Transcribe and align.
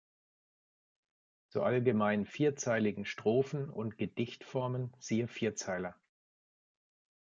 Zur 1.51 1.63
allgemein 1.63 2.25
vierzeiligen 2.25 3.05
Strophen- 3.05 3.69
und 3.69 3.99
Gedichtformen 3.99 4.91
siehe 4.97 5.27
Vierzeiler. 5.27 5.95